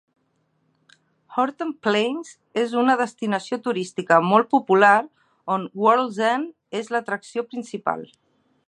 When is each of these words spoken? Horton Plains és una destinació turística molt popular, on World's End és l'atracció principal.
Horton 1.35 1.73
Plains 1.87 2.31
és 2.63 2.73
una 2.85 2.95
destinació 3.03 3.61
turística 3.69 4.19
molt 4.31 4.51
popular, 4.57 4.97
on 5.59 5.71
World's 5.85 6.21
End 6.33 6.81
és 6.83 6.95
l'atracció 6.97 7.51
principal. 7.55 8.07